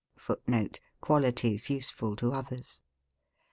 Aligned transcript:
[Footnote: 0.15 0.79
Qualities 0.99 1.69
useful 1.69 2.15
to 2.15 2.31
others. 2.33 2.81